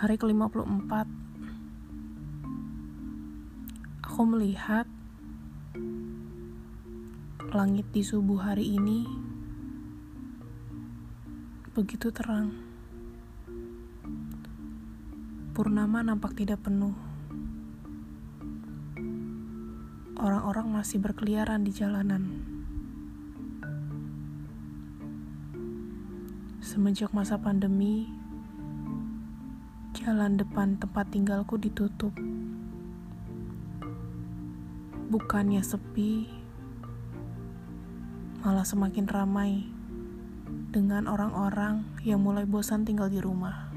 Hari 0.00 0.16
ke-54 0.16 0.92
Aku 4.00 4.24
melihat 4.24 4.88
Langit 7.52 7.84
di 7.92 8.00
subuh 8.00 8.40
hari 8.40 8.80
ini 8.80 9.04
Begitu 11.76 12.08
terang. 12.08 12.48
Purnama 15.52 16.00
nampak 16.00 16.32
tidak 16.32 16.64
penuh. 16.64 16.96
Orang-orang 20.16 20.80
masih 20.80 20.96
berkeliaran 20.96 21.60
di 21.60 21.76
jalanan. 21.76 22.40
Semenjak 26.64 27.12
masa 27.12 27.36
pandemi, 27.36 28.08
jalan 29.90 30.38
depan 30.38 30.78
tempat 30.78 31.10
tinggalku 31.10 31.58
ditutup. 31.58 32.14
Bukannya 35.10 35.58
sepi, 35.66 36.30
malah 38.46 38.62
semakin 38.62 39.10
ramai 39.10 39.66
dengan 40.70 41.10
orang-orang 41.10 41.82
yang 42.06 42.22
mulai 42.22 42.46
bosan 42.46 42.86
tinggal 42.86 43.10
di 43.10 43.18
rumah. 43.18 43.74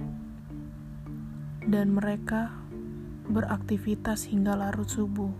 Dan 1.65 1.97
mereka 1.97 2.53
beraktivitas 3.25 4.29
hingga 4.29 4.53
larut 4.53 4.85
subuh. 4.85 5.33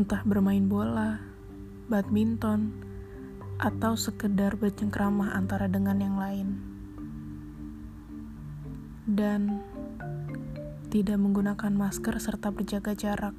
Entah 0.00 0.24
bermain 0.24 0.64
bola, 0.64 1.20
badminton, 1.92 2.72
atau 3.64 3.96
sekedar 3.96 4.60
bercengkrama 4.60 5.32
antara 5.32 5.64
dengan 5.72 5.96
yang 5.96 6.20
lain. 6.20 6.48
Dan 9.08 9.64
tidak 10.92 11.16
menggunakan 11.16 11.72
masker 11.72 12.20
serta 12.20 12.52
berjaga 12.52 12.92
jarak. 12.92 13.32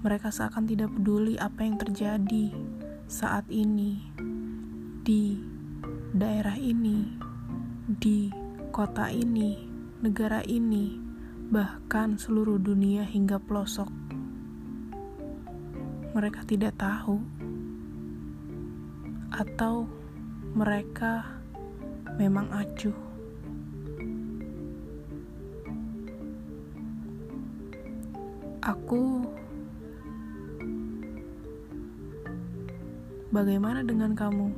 Mereka 0.00 0.32
seakan 0.32 0.64
tidak 0.64 0.96
peduli 0.96 1.36
apa 1.36 1.60
yang 1.60 1.76
terjadi 1.76 2.56
saat 3.04 3.44
ini 3.52 4.00
di 5.04 5.36
daerah 6.16 6.56
ini, 6.56 7.04
di 7.84 8.32
kota 8.72 9.12
ini, 9.12 9.60
negara 10.00 10.40
ini, 10.48 10.96
bahkan 11.52 12.16
seluruh 12.16 12.56
dunia 12.56 13.04
hingga 13.04 13.36
pelosok. 13.44 13.92
Mereka 16.16 16.48
tidak 16.48 16.80
tahu 16.80 17.20
atau 19.32 19.84
mereka 20.56 21.24
memang 22.16 22.48
acuh. 22.50 22.96
Aku 28.64 29.24
bagaimana 33.32 33.80
dengan 33.86 34.12
kamu? 34.12 34.52